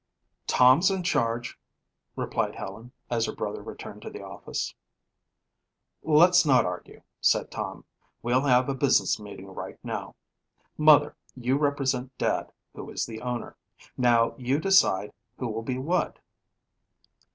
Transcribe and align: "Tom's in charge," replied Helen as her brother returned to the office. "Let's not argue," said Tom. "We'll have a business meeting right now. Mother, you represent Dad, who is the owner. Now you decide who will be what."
"Tom's 0.47 0.89
in 0.89 1.03
charge," 1.03 1.59
replied 2.15 2.55
Helen 2.55 2.91
as 3.11 3.27
her 3.27 3.31
brother 3.35 3.61
returned 3.61 4.01
to 4.01 4.09
the 4.09 4.23
office. 4.23 4.73
"Let's 6.01 6.43
not 6.43 6.65
argue," 6.65 7.03
said 7.19 7.51
Tom. 7.51 7.85
"We'll 8.23 8.41
have 8.41 8.67
a 8.67 8.73
business 8.73 9.19
meeting 9.19 9.45
right 9.53 9.77
now. 9.83 10.15
Mother, 10.75 11.15
you 11.35 11.55
represent 11.55 12.17
Dad, 12.17 12.51
who 12.73 12.89
is 12.89 13.05
the 13.05 13.21
owner. 13.21 13.55
Now 13.95 14.33
you 14.39 14.57
decide 14.57 15.13
who 15.37 15.47
will 15.49 15.61
be 15.61 15.77
what." 15.77 16.17